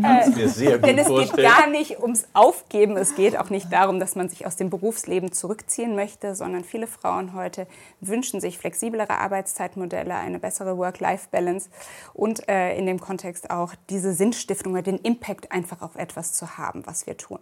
Das 0.00 0.28
äh, 0.28 0.30
mir 0.30 0.48
sehr 0.48 0.78
gut 0.78 0.88
Denn 0.88 0.98
es 0.98 1.06
vorstellen. 1.06 1.46
Gar 1.64 1.70
nicht 1.70 2.00
ums 2.00 2.26
Aufgeben. 2.34 2.96
Es 2.96 3.14
geht 3.14 3.38
auch 3.38 3.48
nicht 3.48 3.72
darum, 3.72 3.98
dass 3.98 4.16
man 4.16 4.28
sich 4.28 4.44
aus 4.44 4.56
dem 4.56 4.68
Berufsleben 4.68 5.32
zurückziehen 5.32 5.94
möchte, 5.94 6.34
sondern 6.34 6.62
viele 6.62 6.86
Frauen 6.86 7.32
heute 7.34 7.66
wünschen 8.00 8.38
sich 8.38 8.58
flexiblere 8.58 9.18
Arbeitszeitmodelle, 9.18 10.14
eine 10.14 10.38
bessere 10.38 10.76
Work-Life-Balance 10.76 11.70
und 12.12 12.46
äh, 12.50 12.76
in 12.76 12.84
dem 12.84 13.00
Kontext 13.00 13.50
auch 13.50 13.74
diese 13.88 14.12
Sinnstiftung 14.12 14.74
oder 14.74 14.82
den 14.82 14.98
Impact 14.98 15.52
einfach 15.52 15.80
auf 15.80 15.96
etwas 15.96 16.34
zu 16.34 16.58
haben, 16.58 16.86
was 16.86 17.06
wir 17.06 17.16
tun. 17.16 17.38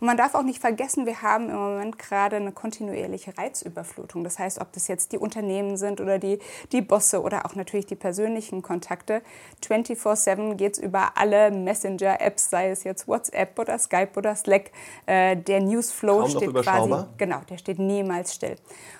Und 0.00 0.06
man 0.06 0.16
darf 0.16 0.34
auch 0.34 0.42
nicht 0.42 0.60
vergessen, 0.60 1.04
wir 1.04 1.20
haben 1.20 1.50
im 1.50 1.56
Moment 1.56 1.98
gerade 1.98 2.36
eine 2.36 2.52
kontinuierliche 2.52 3.36
Reizüberflutung. 3.36 4.24
Das 4.24 4.38
heißt, 4.38 4.58
ob 4.58 4.72
das 4.72 4.88
jetzt 4.88 5.12
die 5.12 5.18
Unternehmen 5.18 5.76
sind 5.76 6.00
oder 6.00 6.18
die, 6.18 6.38
die 6.72 6.80
Bosse 6.80 7.20
oder 7.20 7.44
auch 7.44 7.54
natürlich 7.54 7.86
die 7.86 7.94
persönlichen 7.94 8.62
Kontakte. 8.62 9.20
24-7 9.66 10.54
geht 10.54 10.74
es 10.74 10.78
über 10.78 11.12
alle 11.16 11.50
Messenger-Apps, 11.50 12.48
sei 12.48 12.70
es 12.70 12.82
jetzt 12.82 13.06
WhatsApp 13.06 13.65
oder 13.66 13.78
Skype 13.78 14.10
oder 14.16 14.34
Slack. 14.34 14.70
Äh, 15.06 15.36
der 15.36 15.60
Newsflow 15.60 16.20
Kaum 16.20 16.30
steht 16.30 16.54
quasi, 16.54 17.04
genau, 17.18 17.40
der 17.48 17.58
steht 17.58 17.78
niemals 17.78 18.34
still. 18.34 18.56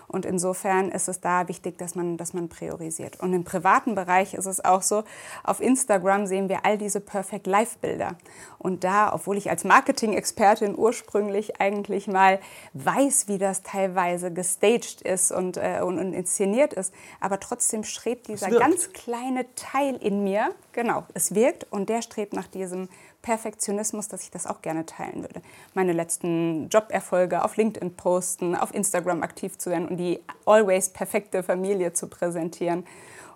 Und 0.09 0.25
insofern 0.25 0.91
ist 0.91 1.09
es 1.09 1.21
da 1.21 1.49
wichtig, 1.49 1.79
dass 1.79 1.95
man, 1.95 2.17
dass 2.17 2.33
man 2.33 2.49
priorisiert. 2.49 3.19
Und 3.21 3.33
im 3.33 3.45
privaten 3.45 3.95
Bereich 3.95 4.35
ist 4.35 4.47
es 4.47 4.65
auch 4.65 4.83
so, 4.83 5.03
auf 5.43 5.61
Instagram 5.61 6.27
sehen 6.27 6.49
wir 6.49 6.65
all 6.65 6.79
diese 6.79 7.01
Perfect 7.01 7.47
Life 7.47 7.79
Bilder. 7.81 8.17
Und 8.59 8.85
da, 8.85 9.13
obwohl 9.13 9.37
ich 9.37 9.51
als 9.51 9.65
Marketing-Expertin 9.65 10.77
ursprünglich 10.77 11.61
eigentlich 11.61 12.07
mal 12.07 12.39
weiß, 12.75 13.29
wie 13.29 13.39
das 13.39 13.63
teilweise 13.63 14.33
gestaged 14.33 15.03
ist 15.03 15.33
und, 15.33 15.57
äh, 15.57 15.81
und, 15.83 15.99
und 15.99 16.13
inszeniert 16.13 16.73
ist, 16.73 16.95
aber 17.21 17.41
trotzdem 17.41 17.83
strebt 17.85 18.29
dieser 18.29 18.51
ganz 18.51 18.93
kleine 18.93 19.45
Teil 19.55 19.97
in 19.97 20.23
mir, 20.23 20.51
genau, 20.73 21.05
es 21.15 21.35
wirkt 21.35 21.67
und 21.71 21.89
der 21.89 22.03
strebt 22.03 22.33
nach 22.33 22.47
diesem 22.47 22.89
Perfektionismus, 23.27 24.07
dass 24.07 24.23
ich 24.23 24.31
das 24.31 24.47
auch 24.47 24.63
gerne 24.63 24.87
teilen 24.87 25.17
würde. 25.17 25.43
Meine 25.75 25.93
letzten 25.93 26.69
Joberfolge 26.69 27.45
auf 27.45 27.57
LinkedIn 27.57 27.97
posten, 27.97 28.55
auf 28.55 28.73
Instagram 28.73 29.25
aktiv 29.25 29.59
zu 29.59 29.71
werden 29.71 29.89
und 29.89 29.97
die 29.97 30.21
always 30.45 30.91
perfekte 30.91 31.43
Familie 31.43 31.93
zu 31.93 32.07
präsentieren. 32.07 32.87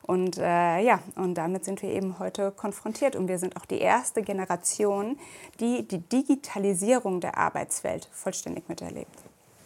Und 0.03 0.39
äh, 0.39 0.79
ja, 0.79 1.01
und 1.17 1.35
damit 1.35 1.65
sind 1.65 1.83
wir 1.83 1.91
eben 1.91 2.21
heute 2.21 2.53
konfrontiert. 2.53 3.17
Und 3.17 3.27
wir 3.27 3.41
sind 3.41 3.57
auch 3.57 3.65
die 3.65 3.81
erste 3.81 4.23
Generation, 4.23 5.19
die 5.59 5.83
die 5.89 5.99
Digitalisierung 5.99 7.21
der 7.21 7.37
Arbeitswelt 7.37 8.09
vollständig 8.13 8.69
miterlebt. 8.69 9.19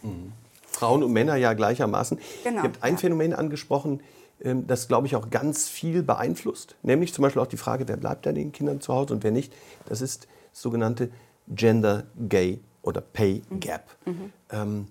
Mhm. 0.02 0.32
Frauen 0.68 1.02
und 1.02 1.12
Männer 1.12 1.36
ja 1.36 1.52
gleichermaßen. 1.52 2.18
Genau, 2.44 2.60
Ihr 2.60 2.62
habt 2.62 2.82
ein 2.82 2.94
ja. 2.94 2.98
Phänomen 2.98 3.34
angesprochen, 3.34 4.00
das, 4.44 4.88
glaube 4.88 5.06
ich, 5.06 5.16
auch 5.16 5.30
ganz 5.30 5.68
viel 5.68 6.02
beeinflusst. 6.02 6.76
Nämlich 6.82 7.14
zum 7.14 7.22
Beispiel 7.22 7.40
auch 7.40 7.46
die 7.46 7.56
Frage, 7.56 7.88
wer 7.88 7.96
bleibt 7.96 8.22
bei 8.22 8.32
den 8.32 8.52
Kindern 8.52 8.80
zu 8.80 8.92
Hause 8.92 9.14
und 9.14 9.24
wer 9.24 9.30
nicht. 9.30 9.52
Das 9.86 10.02
ist 10.02 10.28
das 10.52 10.60
sogenannte 10.60 11.10
Gender 11.48 12.04
Gay 12.28 12.60
oder 12.82 13.00
Pay 13.00 13.42
Gap. 13.58 13.84
Mhm. 14.04 14.32
Ähm, 14.50 14.86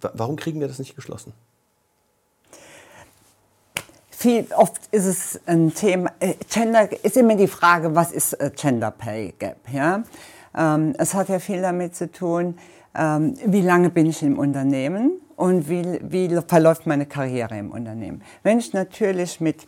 warum 0.00 0.36
kriegen 0.36 0.60
wir 0.60 0.68
das 0.68 0.78
nicht 0.78 0.96
geschlossen? 0.96 1.34
Viel, 4.10 4.46
oft 4.54 4.80
ist 4.90 5.06
es 5.06 5.40
ein 5.46 5.74
Thema, 5.74 6.12
äh, 6.20 6.34
Gender 6.50 6.88
ist 7.04 7.16
immer 7.16 7.36
die 7.36 7.48
Frage, 7.48 7.94
was 7.94 8.12
ist 8.12 8.34
äh, 8.34 8.50
Gender 8.54 8.90
Pay 8.90 9.34
Gap? 9.38 9.56
Ja? 9.70 10.04
Ähm, 10.54 10.94
es 10.98 11.14
hat 11.14 11.28
ja 11.28 11.38
viel 11.38 11.62
damit 11.62 11.94
zu 11.94 12.10
tun, 12.10 12.58
ähm, 12.94 13.36
wie 13.44 13.62
lange 13.62 13.90
bin 13.90 14.06
ich 14.06 14.22
im 14.22 14.38
Unternehmen 14.38 15.19
und 15.40 15.70
wie, 15.70 15.98
wie 16.02 16.38
verläuft 16.46 16.86
meine 16.86 17.06
Karriere 17.06 17.56
im 17.56 17.72
Unternehmen. 17.72 18.22
Wenn 18.42 18.58
ich 18.58 18.74
natürlich 18.74 19.40
mit 19.40 19.64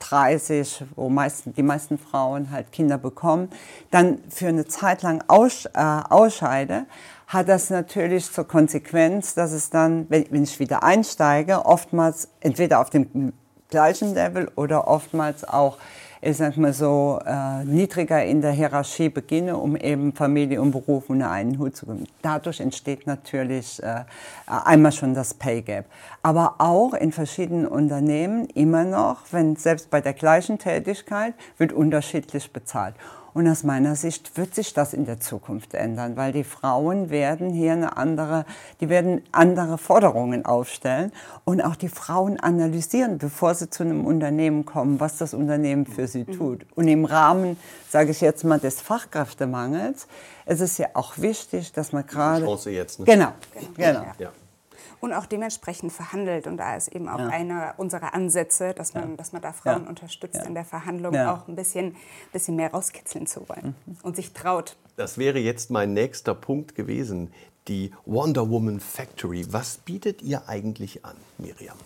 30, 0.00 0.84
wo 0.96 1.08
meisten, 1.08 1.54
die 1.54 1.62
meisten 1.62 1.96
Frauen 1.96 2.50
halt 2.50 2.72
Kinder 2.72 2.98
bekommen, 2.98 3.48
dann 3.92 4.18
für 4.28 4.48
eine 4.48 4.66
Zeit 4.66 5.02
lang 5.02 5.22
aus, 5.28 5.66
äh, 5.66 5.70
ausscheide, 5.74 6.86
hat 7.28 7.48
das 7.48 7.70
natürlich 7.70 8.32
zur 8.32 8.48
Konsequenz, 8.48 9.34
dass 9.34 9.52
es 9.52 9.70
dann, 9.70 10.06
wenn, 10.08 10.26
wenn 10.30 10.42
ich 10.42 10.58
wieder 10.58 10.82
einsteige, 10.82 11.66
oftmals 11.66 12.28
entweder 12.40 12.80
auf 12.80 12.90
dem 12.90 13.32
gleichen 13.70 14.14
Level 14.14 14.50
oder 14.56 14.88
oftmals 14.88 15.44
auch 15.44 15.78
ich 16.24 16.36
sag 16.36 16.56
mal 16.56 16.72
so, 16.72 17.18
äh, 17.26 17.64
niedriger 17.64 18.24
in 18.24 18.40
der 18.42 18.52
Hierarchie 18.52 19.08
beginne, 19.08 19.56
um 19.56 19.74
eben 19.74 20.12
Familie 20.12 20.62
und 20.62 20.70
Beruf 20.70 21.10
unter 21.10 21.28
einen 21.32 21.58
Hut 21.58 21.74
zu 21.74 21.84
bringen. 21.84 22.06
Dadurch 22.22 22.60
entsteht 22.60 23.08
natürlich 23.08 23.82
äh, 23.82 24.04
einmal 24.46 24.92
schon 24.92 25.14
das 25.14 25.34
Pay 25.34 25.62
Gap. 25.62 25.86
Aber 26.22 26.54
auch 26.58 26.94
in 26.94 27.10
verschiedenen 27.10 27.66
Unternehmen 27.66 28.46
immer 28.54 28.84
noch, 28.84 29.22
wenn 29.32 29.56
selbst 29.56 29.90
bei 29.90 30.00
der 30.00 30.12
gleichen 30.12 30.60
Tätigkeit, 30.60 31.34
wird 31.58 31.72
unterschiedlich 31.72 32.52
bezahlt. 32.52 32.94
Und 33.34 33.48
aus 33.48 33.62
meiner 33.62 33.96
Sicht 33.96 34.36
wird 34.36 34.54
sich 34.54 34.74
das 34.74 34.92
in 34.92 35.06
der 35.06 35.20
Zukunft 35.20 35.74
ändern, 35.74 36.16
weil 36.16 36.32
die 36.32 36.44
Frauen 36.44 37.10
werden 37.10 37.50
hier 37.50 37.72
eine 37.72 37.96
andere, 37.96 38.44
die 38.80 38.88
werden 38.88 39.22
andere 39.32 39.78
Forderungen 39.78 40.44
aufstellen 40.44 41.12
und 41.44 41.62
auch 41.62 41.76
die 41.76 41.88
Frauen 41.88 42.38
analysieren, 42.38 43.18
bevor 43.18 43.54
sie 43.54 43.70
zu 43.70 43.84
einem 43.84 44.04
Unternehmen 44.04 44.66
kommen, 44.66 45.00
was 45.00 45.16
das 45.16 45.32
Unternehmen 45.32 45.86
für 45.86 46.06
sie 46.06 46.24
mhm. 46.24 46.32
tut. 46.32 46.66
Und 46.74 46.88
im 46.88 47.04
Rahmen, 47.04 47.56
sage 47.88 48.10
ich 48.10 48.20
jetzt 48.20 48.44
mal, 48.44 48.60
des 48.60 48.80
Fachkräftemangels, 48.80 50.06
ist 50.44 50.60
es 50.60 50.76
ja 50.76 50.88
auch 50.94 51.16
wichtig, 51.16 51.72
dass 51.72 51.92
man 51.92 52.06
gerade... 52.06 52.44
Chance 52.44 52.70
jetzt. 52.70 52.98
Ne? 52.98 53.06
Genau, 53.06 53.32
genau. 53.76 54.04
Ja 54.18 54.32
und 55.02 55.12
auch 55.12 55.26
dementsprechend 55.26 55.92
verhandelt. 55.92 56.46
Und 56.46 56.58
da 56.58 56.76
ist 56.76 56.88
eben 56.88 57.08
auch 57.08 57.18
ja. 57.18 57.26
einer 57.26 57.74
unserer 57.76 58.14
Ansätze, 58.14 58.72
dass 58.72 58.94
man, 58.94 59.10
ja. 59.10 59.16
dass 59.16 59.32
man 59.32 59.42
da 59.42 59.52
Frauen 59.52 59.82
ja. 59.82 59.88
unterstützt 59.88 60.46
in 60.46 60.54
der 60.54 60.64
Verhandlung, 60.64 61.16
auch 61.16 61.48
ein 61.48 61.56
bisschen, 61.56 61.96
bisschen 62.32 62.54
mehr 62.54 62.70
rauskitzeln 62.70 63.26
zu 63.26 63.48
wollen 63.48 63.74
mhm. 63.84 63.96
und 64.04 64.14
sich 64.14 64.32
traut. 64.32 64.76
Das 64.96 65.18
wäre 65.18 65.40
jetzt 65.40 65.70
mein 65.70 65.92
nächster 65.92 66.34
Punkt 66.34 66.76
gewesen, 66.76 67.32
die 67.66 67.92
Wonder 68.06 68.48
Woman 68.48 68.78
Factory. 68.78 69.44
Was 69.50 69.78
bietet 69.78 70.22
ihr 70.22 70.48
eigentlich 70.48 71.04
an, 71.04 71.16
Miriam? 71.36 71.76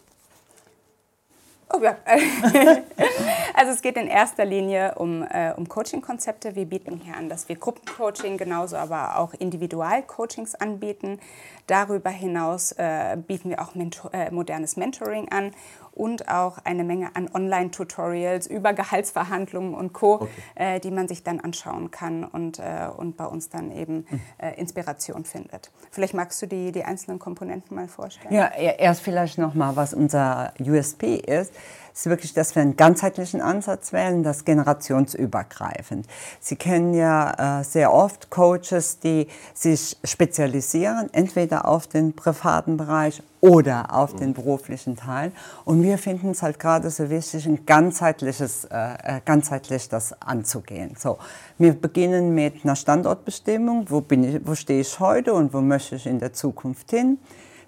Oh 1.68 1.82
ja. 1.82 1.96
also 3.54 3.72
es 3.72 3.82
geht 3.82 3.96
in 3.96 4.06
erster 4.06 4.44
Linie 4.44 4.94
um, 4.94 5.22
äh, 5.22 5.52
um 5.56 5.68
Coaching-Konzepte. 5.68 6.54
Wir 6.54 6.64
bieten 6.64 7.00
hier 7.02 7.16
an, 7.16 7.28
dass 7.28 7.48
wir 7.48 7.56
Gruppencoaching 7.56 8.36
genauso, 8.36 8.76
aber 8.76 9.18
auch 9.18 9.34
Individualcoachings 9.34 10.54
anbieten. 10.54 11.18
Darüber 11.66 12.10
hinaus 12.10 12.70
äh, 12.72 13.16
bieten 13.16 13.50
wir 13.50 13.60
auch 13.60 13.74
Mentor 13.74 14.14
äh, 14.14 14.30
modernes 14.30 14.76
Mentoring 14.76 15.28
an 15.30 15.52
und 15.96 16.28
auch 16.28 16.58
eine 16.64 16.84
Menge 16.84 17.16
an 17.16 17.28
Online-Tutorials 17.32 18.46
über 18.46 18.74
Gehaltsverhandlungen 18.74 19.74
und 19.74 19.92
Co., 19.92 20.14
okay. 20.14 20.28
äh, 20.54 20.80
die 20.80 20.90
man 20.90 21.08
sich 21.08 21.24
dann 21.24 21.40
anschauen 21.40 21.90
kann 21.90 22.22
und, 22.22 22.58
äh, 22.58 22.88
und 22.94 23.16
bei 23.16 23.24
uns 23.24 23.48
dann 23.48 23.72
eben 23.72 24.06
hm. 24.08 24.20
äh, 24.38 24.60
Inspiration 24.60 25.24
findet. 25.24 25.72
Vielleicht 25.90 26.14
magst 26.14 26.40
du 26.42 26.46
die, 26.46 26.70
die 26.70 26.84
einzelnen 26.84 27.18
Komponenten 27.18 27.74
mal 27.74 27.88
vorstellen? 27.88 28.34
Ja, 28.34 28.50
erst 28.54 29.00
vielleicht 29.00 29.38
noch 29.38 29.54
mal, 29.54 29.74
was 29.74 29.94
unser 29.94 30.52
USP 30.60 31.16
ist 31.16 31.52
ist 32.00 32.06
wirklich, 32.06 32.34
dass 32.34 32.54
wir 32.54 32.62
einen 32.62 32.76
ganzheitlichen 32.76 33.40
Ansatz 33.40 33.92
wählen, 33.92 34.22
das 34.22 34.44
generationsübergreifend. 34.44 36.06
Sie 36.40 36.56
kennen 36.56 36.92
ja 36.92 37.60
äh, 37.60 37.64
sehr 37.64 37.92
oft 37.92 38.28
Coaches, 38.28 38.98
die 39.00 39.28
sich 39.54 39.96
spezialisieren, 40.04 41.08
entweder 41.12 41.66
auf 41.66 41.86
den 41.86 42.14
privaten 42.14 42.76
Bereich 42.76 43.22
oder 43.40 43.94
auf 43.94 44.14
den 44.14 44.34
beruflichen 44.34 44.96
Teil. 44.96 45.32
Und 45.64 45.82
wir 45.82 45.96
finden 45.96 46.30
es 46.30 46.42
halt 46.42 46.58
gerade 46.58 46.90
so 46.90 47.08
wichtig, 47.08 47.46
ein 47.46 47.64
ganzheitliches, 47.64 48.66
äh, 48.66 49.16
äh, 49.16 49.20
ganzheitlich 49.24 49.88
das 49.88 50.20
anzugehen. 50.20 50.94
So, 50.98 51.18
wir 51.56 51.72
beginnen 51.72 52.34
mit 52.34 52.64
einer 52.64 52.76
Standortbestimmung. 52.76 53.86
Wo, 53.88 54.02
bin 54.02 54.24
ich, 54.24 54.46
wo 54.46 54.54
stehe 54.54 54.80
ich 54.80 55.00
heute 55.00 55.32
und 55.32 55.54
wo 55.54 55.62
möchte 55.62 55.96
ich 55.96 56.06
in 56.06 56.18
der 56.18 56.32
Zukunft 56.34 56.90
hin? 56.90 57.18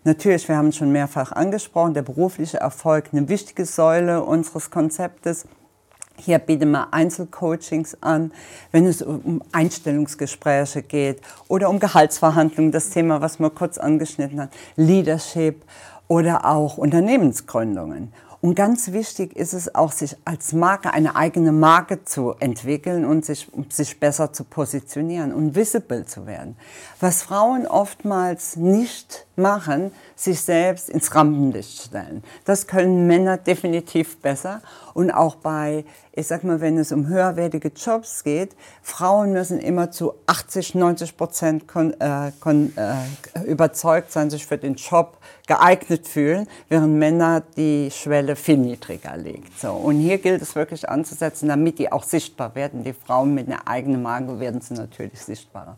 Natürlich, 0.05 0.49
wir 0.49 0.57
haben 0.57 0.69
es 0.69 0.77
schon 0.77 0.93
mehrfach 0.93 1.33
angesprochen, 1.33 1.95
der 1.95 2.03
berufliche 2.03 2.59
Erfolg, 2.59 3.11
eine 3.13 3.29
wichtige 3.29 3.65
Säule 3.65 4.23
unseres 4.23 4.71
Konzeptes. 4.71 5.47
Hier 6.17 6.39
bieten 6.39 6.71
wir 6.71 6.93
Einzelcoachings 6.93 7.99
an, 8.01 8.33
wenn 8.73 8.87
es 8.87 9.03
um 9.03 9.43
Einstellungsgespräche 9.53 10.83
geht 10.83 11.21
oder 11.47 11.69
um 11.69 11.79
Gehaltsverhandlungen, 11.79 12.73
das 12.73 12.91
Thema, 12.91 13.21
was 13.21 13.39
man 13.39 13.55
kurz 13.55 13.79
angeschnitten 13.79 14.41
hat, 14.41 14.51
Leadership 14.77 15.65
oder 16.09 16.45
auch 16.45 16.79
Unternehmensgründungen. 16.79 18.13
Und 18.41 18.55
ganz 18.55 18.93
wichtig 18.93 19.37
ist 19.37 19.53
es 19.53 19.75
auch, 19.75 19.91
sich 19.91 20.17
als 20.25 20.53
Marke, 20.53 20.93
eine 20.93 21.17
eigene 21.17 21.51
Marke 21.51 22.05
zu 22.05 22.35
entwickeln 22.39 23.05
und 23.05 23.25
sich, 23.25 23.51
sich 23.69 23.99
besser 23.99 24.33
zu 24.33 24.45
positionieren 24.45 25.33
und 25.33 25.57
visible 25.57 26.07
zu 26.07 26.27
werden. 26.27 26.57
Was 27.01 27.23
Frauen 27.23 27.67
oftmals 27.67 28.57
nicht 28.57 29.27
machen, 29.39 29.93
sich 30.17 30.41
selbst 30.41 30.91
ins 30.91 31.15
Rampenlicht 31.15 31.83
stellen. 31.83 32.23
Das 32.45 32.67
können 32.67 33.07
Männer 33.07 33.37
definitiv 33.37 34.19
besser. 34.19 34.61
Und 34.95 35.11
auch 35.13 35.37
bei, 35.37 35.85
ich 36.13 36.27
sag 36.27 36.43
mal, 36.43 36.61
wenn 36.61 36.77
es 36.77 36.91
um 36.91 37.07
höherwertige 37.07 37.69
Jobs 37.69 38.25
geht, 38.25 38.57
Frauen 38.83 39.33
müssen 39.33 39.61
immer 39.61 39.91
zu 39.91 40.15
80, 40.27 40.75
90 40.75 41.17
Prozent 41.17 41.69
kon, 41.69 41.93
äh, 42.01 42.33
kon, 42.41 42.73
äh, 42.77 43.43
überzeugt 43.45 44.11
sein, 44.11 44.29
sich 44.29 44.45
für 44.45 44.59
den 44.59 44.75
Job 44.75 45.19
geeignet 45.47 46.09
fühlen, 46.09 46.49
während 46.69 46.95
Männer 46.95 47.43
die 47.57 47.91
Schwelle 47.91 48.35
viel 48.35 48.59
niedriger 48.59 49.17
liegt. 49.17 49.59
So. 49.59 49.73
Und 49.73 50.01
hier 50.01 50.19
gilt 50.19 50.43
es 50.43 50.55
wirklich 50.55 50.89
anzusetzen, 50.89 51.49
damit 51.49 51.79
die 51.79 51.93
auch 51.93 52.03
sichtbar 52.03 52.55
werden. 52.55 52.83
Die 52.83 52.93
Frauen 52.93 53.35
mit 53.35 53.47
einer 53.47 53.69
eigenen 53.69 54.03
Marke 54.03 54.41
werden 54.41 54.61
sie 54.61 54.75
natürlich 54.75 55.21
sichtbarer. 55.21 55.77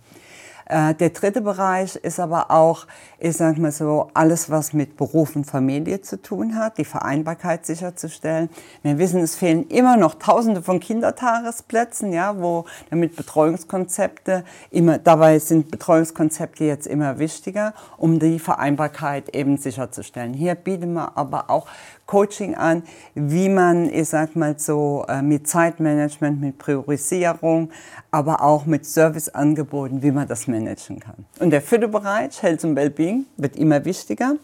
Äh, 0.70 0.94
der 0.94 1.10
dritte 1.10 1.40
Bereich 1.40 1.96
ist 1.96 2.20
aber 2.20 2.52
auch, 2.52 2.86
ich 3.18 3.36
sag 3.36 3.58
mal 3.58 3.72
so, 3.72 4.08
alles, 4.14 4.50
was 4.50 4.72
mit 4.72 4.96
Beruf 4.96 5.34
und 5.34 5.44
Familie 5.44 6.00
zu 6.00 6.22
tun 6.22 6.54
hat, 6.54 6.78
die 6.78 6.84
Vereinbarkeit 6.84 7.66
sicherzustellen. 7.66 8.48
Wir 8.84 8.96
wissen, 8.98 9.20
es 9.20 9.34
fehlen 9.34 9.66
immer 9.66 9.96
noch 9.96 10.14
Tausende 10.14 10.62
von 10.62 10.78
Kindertagesplätzen, 10.78 12.12
ja, 12.12 12.40
wo 12.40 12.66
damit 12.88 13.16
Betreuungskonzepte 13.16 14.44
immer, 14.70 14.98
dabei 14.98 15.40
sind 15.40 15.72
Betreuungskonzepte 15.72 16.62
jetzt 16.62 16.86
immer 16.86 17.18
wichtiger, 17.18 17.74
um 17.96 18.20
die 18.20 18.38
Vereinbarkeit 18.38 19.34
eben 19.34 19.56
sicherzustellen. 19.56 20.34
Hier 20.34 20.54
bieten 20.54 20.92
wir 20.92 21.18
aber 21.18 21.50
auch 21.50 21.66
Coaching 22.10 22.56
an, 22.56 22.82
wie 23.14 23.48
man, 23.48 23.88
ich 23.88 24.08
sag 24.08 24.34
mal 24.34 24.58
so, 24.58 25.04
äh, 25.08 25.22
mit 25.22 25.46
Zeitmanagement, 25.46 26.40
mit 26.40 26.58
Priorisierung, 26.58 27.70
aber 28.10 28.42
auch 28.42 28.66
mit 28.66 28.84
Serviceangeboten, 28.84 30.02
wie 30.02 30.10
man 30.10 30.26
das 30.26 30.48
managen 30.48 30.98
kann. 30.98 31.24
Und 31.38 31.50
der 31.50 31.62
vierte 31.62 31.86
Bereich, 31.86 32.42
Health 32.42 32.64
and 32.64 32.74
Wellbeing, 32.74 33.26
wird 33.36 33.54
immer 33.54 33.84
wichtiger. 33.84 34.34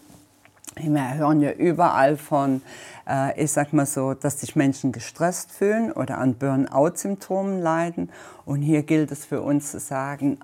Wir 0.77 1.15
hören 1.15 1.41
ja 1.41 1.51
überall 1.51 2.17
von, 2.17 2.63
äh, 3.09 3.43
ich 3.43 3.51
sag 3.51 3.73
mal 3.73 3.87
so, 3.87 4.15
dass 4.15 4.39
sich 4.41 4.55
Menschen 4.55 4.93
gestresst 4.93 5.51
fühlen 5.51 5.91
oder 5.91 6.19
an 6.19 6.35
Burnout-Symptomen 6.35 7.61
leiden. 7.61 8.11
Und 8.45 8.63
hier 8.63 8.85
gilt 8.85 9.11
es 9.11 9.25
für 9.25 9.43
uns 9.43 9.73
zu 9.73 9.81
sagen, 9.81 10.39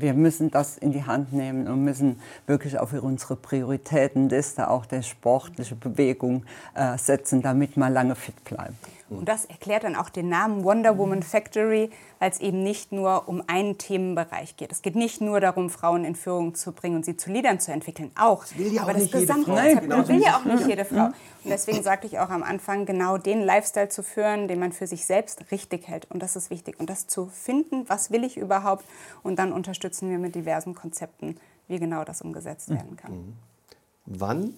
wir 0.00 0.14
müssen 0.14 0.50
das 0.50 0.78
in 0.78 0.92
die 0.92 1.04
Hand 1.04 1.32
nehmen 1.32 1.68
und 1.68 1.84
müssen 1.84 2.20
wirklich 2.46 2.78
auf 2.78 2.92
unsere 2.92 3.36
Prioritätenliste 3.36 4.68
auch 4.68 4.86
der 4.86 5.02
sportliche 5.02 5.74
Bewegung 5.74 6.44
äh, 6.74 6.96
setzen, 6.98 7.42
damit 7.42 7.76
man 7.76 7.92
lange 7.92 8.14
fit 8.14 8.42
bleibt. 8.44 8.97
Und 9.10 9.28
das 9.28 9.44
erklärt 9.46 9.84
dann 9.84 9.96
auch 9.96 10.10
den 10.10 10.28
Namen 10.28 10.64
Wonder 10.64 10.98
Woman 10.98 11.22
Factory, 11.22 11.90
weil 12.18 12.30
es 12.30 12.40
eben 12.40 12.62
nicht 12.62 12.92
nur 12.92 13.28
um 13.28 13.42
einen 13.46 13.78
Themenbereich 13.78 14.56
geht. 14.56 14.70
Es 14.70 14.82
geht 14.82 14.96
nicht 14.96 15.20
nur 15.20 15.40
darum, 15.40 15.70
Frauen 15.70 16.04
in 16.04 16.14
Führung 16.14 16.54
zu 16.54 16.72
bringen 16.72 16.96
und 16.96 17.04
sie 17.04 17.16
zu 17.16 17.30
Liedern 17.30 17.58
zu 17.60 17.72
entwickeln, 17.72 18.10
auch. 18.18 18.42
Das 18.42 18.58
will 18.58 18.72
ja 18.72 18.82
aber 18.82 18.92
auch 18.92 18.96
das 18.96 19.10
Gesamtkonzept 19.10 19.82
genau. 19.82 20.08
will 20.08 20.22
ja 20.22 20.36
auch 20.36 20.44
nicht 20.44 20.66
jede 20.66 20.84
Frau. 20.84 21.06
Und 21.06 21.50
deswegen 21.50 21.82
sagte 21.82 22.06
ich 22.06 22.18
auch 22.18 22.30
am 22.30 22.42
Anfang, 22.42 22.84
genau 22.84 23.16
den 23.16 23.40
Lifestyle 23.42 23.88
zu 23.88 24.02
führen, 24.02 24.48
den 24.48 24.58
man 24.58 24.72
für 24.72 24.86
sich 24.86 25.06
selbst 25.06 25.50
richtig 25.50 25.88
hält. 25.88 26.10
Und 26.10 26.22
das 26.22 26.36
ist 26.36 26.50
wichtig. 26.50 26.78
Und 26.78 26.90
das 26.90 27.06
zu 27.06 27.26
finden, 27.26 27.88
was 27.88 28.10
will 28.10 28.24
ich 28.24 28.36
überhaupt? 28.36 28.84
Und 29.22 29.38
dann 29.38 29.52
unterstützen 29.52 30.10
wir 30.10 30.18
mit 30.18 30.34
diversen 30.34 30.74
Konzepten, 30.74 31.36
wie 31.68 31.78
genau 31.78 32.04
das 32.04 32.22
umgesetzt 32.22 32.70
werden 32.70 32.96
kann. 32.96 33.12
Mhm. 33.12 33.32
Wann 34.06 34.54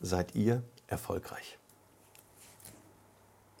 seid 0.00 0.34
ihr 0.34 0.62
erfolgreich? 0.88 1.58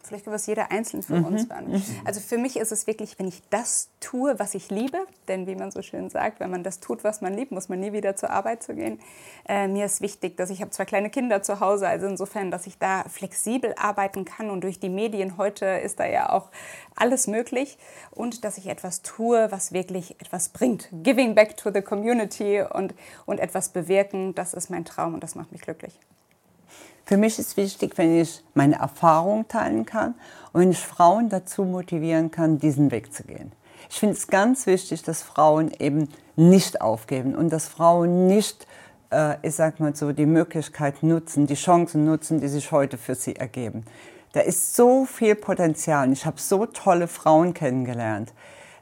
Vielleicht 0.06 0.24
kann 0.24 0.32
das 0.32 0.46
jeder 0.46 0.70
einzeln 0.70 1.02
für 1.02 1.16
mhm. 1.16 1.24
uns 1.26 1.48
beantworten. 1.48 1.84
Also 2.04 2.20
für 2.20 2.38
mich 2.38 2.56
ist 2.56 2.72
es 2.72 2.86
wirklich, 2.86 3.18
wenn 3.18 3.28
ich 3.28 3.42
das 3.50 3.88
tue, 4.00 4.38
was 4.38 4.54
ich 4.54 4.70
liebe, 4.70 4.98
denn 5.28 5.46
wie 5.46 5.54
man 5.54 5.70
so 5.70 5.82
schön 5.82 6.10
sagt, 6.10 6.40
wenn 6.40 6.50
man 6.50 6.62
das 6.62 6.80
tut, 6.80 7.04
was 7.04 7.20
man 7.20 7.34
liebt, 7.34 7.52
muss 7.52 7.68
man 7.68 7.80
nie 7.80 7.92
wieder 7.92 8.16
zur 8.16 8.30
Arbeit 8.30 8.62
zu 8.62 8.74
gehen. 8.74 9.00
Äh, 9.48 9.68
mir 9.68 9.86
ist 9.86 10.00
wichtig, 10.00 10.36
dass 10.36 10.50
ich 10.50 10.60
habe 10.60 10.70
zwei 10.70 10.84
kleine 10.84 11.10
Kinder 11.10 11.42
zu 11.42 11.60
Hause, 11.60 11.88
also 11.88 12.06
insofern, 12.06 12.50
dass 12.50 12.66
ich 12.66 12.78
da 12.78 13.04
flexibel 13.04 13.74
arbeiten 13.76 14.24
kann 14.24 14.50
und 14.50 14.62
durch 14.62 14.78
die 14.78 14.88
Medien 14.88 15.36
heute 15.36 15.66
ist 15.66 16.00
da 16.00 16.06
ja 16.06 16.30
auch 16.30 16.50
alles 16.96 17.26
möglich 17.26 17.78
und 18.10 18.44
dass 18.44 18.58
ich 18.58 18.66
etwas 18.66 19.02
tue, 19.02 19.50
was 19.50 19.72
wirklich 19.72 20.20
etwas 20.20 20.48
bringt. 20.48 20.88
Giving 21.02 21.34
back 21.34 21.56
to 21.56 21.70
the 21.72 21.82
community 21.82 22.62
und, 22.62 22.94
und 23.26 23.40
etwas 23.40 23.70
bewirken, 23.70 24.34
das 24.34 24.54
ist 24.54 24.70
mein 24.70 24.84
Traum 24.84 25.14
und 25.14 25.22
das 25.22 25.34
macht 25.34 25.52
mich 25.52 25.62
glücklich. 25.62 25.98
Für 27.06 27.18
mich 27.18 27.38
ist 27.38 27.58
wichtig, 27.58 27.98
wenn 27.98 28.18
ich 28.18 28.42
meine 28.54 28.76
Erfahrung 28.76 29.46
teilen 29.46 29.84
kann 29.84 30.14
und 30.52 30.62
wenn 30.62 30.70
ich 30.70 30.78
Frauen 30.78 31.28
dazu 31.28 31.64
motivieren 31.64 32.30
kann, 32.30 32.58
diesen 32.58 32.90
Weg 32.90 33.12
zu 33.12 33.24
gehen. 33.24 33.52
Ich 33.90 34.00
finde 34.00 34.14
es 34.16 34.26
ganz 34.28 34.66
wichtig, 34.66 35.02
dass 35.02 35.22
Frauen 35.22 35.70
eben 35.78 36.08
nicht 36.36 36.80
aufgeben 36.80 37.34
und 37.34 37.52
dass 37.52 37.68
Frauen 37.68 38.26
nicht, 38.26 38.66
äh, 39.10 39.36
ich 39.42 39.54
sag 39.54 39.80
mal 39.80 39.94
so, 39.94 40.12
die 40.12 40.24
Möglichkeit 40.24 41.02
nutzen, 41.02 41.46
die 41.46 41.56
Chancen 41.56 42.06
nutzen, 42.06 42.40
die 42.40 42.48
sich 42.48 42.72
heute 42.72 42.96
für 42.96 43.14
sie 43.14 43.36
ergeben. 43.36 43.84
Da 44.32 44.40
ist 44.40 44.74
so 44.74 45.04
viel 45.04 45.34
Potenzial. 45.34 46.10
Ich 46.10 46.24
habe 46.24 46.40
so 46.40 46.64
tolle 46.64 47.06
Frauen 47.06 47.52
kennengelernt, 47.52 48.32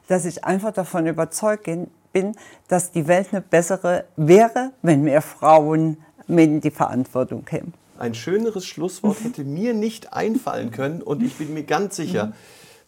dass 0.07 0.23
ich 0.23 0.45
einfach 0.45 0.71
davon 0.71 1.07
überzeugt 1.07 1.69
bin, 2.13 2.35
dass 2.69 2.91
die 2.91 3.07
Welt 3.07 3.27
eine 3.33 3.41
bessere 3.41 4.05
wäre, 4.15 4.71
wenn 4.81 5.03
mehr 5.03 5.21
Frauen 5.21 5.97
mit 6.27 6.49
in 6.49 6.61
die 6.61 6.71
Verantwortung 6.71 7.43
kämen. 7.43 7.73
Ein 8.03 8.15
schöneres 8.15 8.65
Schlusswort 8.65 9.21
mhm. 9.21 9.23
hätte 9.23 9.43
mir 9.45 9.73
nicht 9.73 10.11
einfallen 10.11 10.71
können 10.71 11.01
und 11.01 11.23
ich 11.23 11.35
bin 11.35 11.53
mir 11.53 11.63
ganz 11.63 11.95
sicher, 11.95 12.25
mhm. 12.25 12.33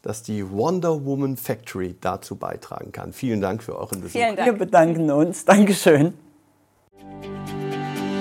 dass 0.02 0.24
die 0.24 0.52
Wonder 0.52 1.06
Woman 1.06 1.38
Factory 1.38 1.96
dazu 2.02 2.36
beitragen 2.36 2.92
kann. 2.92 3.14
Vielen 3.14 3.40
Dank 3.40 3.64
für 3.64 3.80
euren 3.80 4.02
Besuch. 4.02 4.20
Vielen 4.20 4.36
Dank. 4.36 4.46
Wir 4.46 4.58
bedanken 4.58 5.10
uns. 5.12 5.46
Dankeschön. 5.46 6.16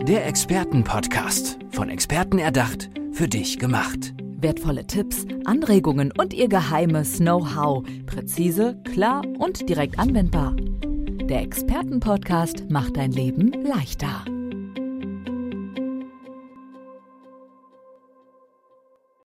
Der 0.07 0.25
Expertenpodcast. 0.25 1.59
Von 1.73 1.89
Experten 1.89 2.39
erdacht, 2.39 2.91
für 3.11 3.27
dich 3.27 3.59
gemacht. 3.59 4.15
Wertvolle 4.37 4.87
Tipps, 4.87 5.27
Anregungen 5.47 6.13
und 6.17 6.33
ihr 6.33 6.49
geheimes 6.49 7.17
Know-how. 7.17 7.83
Präzise, 8.07 8.81
klar 8.93 9.23
und 9.41 9.69
direkt 9.69 9.99
anwendbar. 9.99 10.55
Der 10.55 11.43
Expertenpodcast 11.43 12.71
macht 12.71 12.99
dein 12.99 13.11
Leben 13.11 13.51
leichter. 13.65 14.25